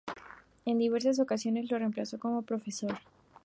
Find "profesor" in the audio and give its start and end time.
2.41-2.97